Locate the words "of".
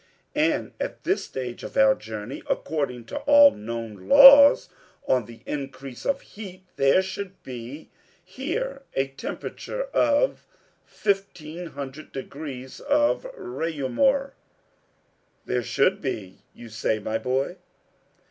1.61-1.77, 6.07-6.21, 9.93-10.47, 12.79-13.27